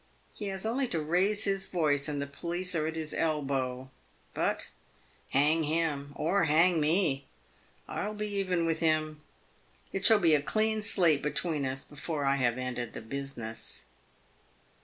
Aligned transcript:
He 0.33 0.47
has 0.47 0.65
only 0.65 0.87
to 0.87 0.99
raise 0.99 1.43
his 1.43 1.67
voice, 1.67 2.07
and 2.07 2.19
the 2.19 2.25
police 2.25 2.73
are 2.73 2.87
at 2.87 2.95
his 2.95 3.13
elbow. 3.13 3.91
But, 4.33 4.71
hang 5.29 5.61
him, 5.61 6.13
or 6.15 6.45
hang 6.45 6.79
me, 6.79 7.25
I'll 7.87 8.15
be 8.15 8.25
even 8.37 8.65
with 8.65 8.79
him. 8.79 9.21
It 9.93 10.03
shall 10.03 10.17
be 10.19 10.33
a 10.33 10.41
clean 10.41 10.81
slate 10.81 11.21
between 11.21 11.67
us 11.67 11.83
before 11.83 12.25
I 12.25 12.37
have 12.37 12.57
ended 12.57 12.93
the 12.93 13.01
business." 13.01 13.83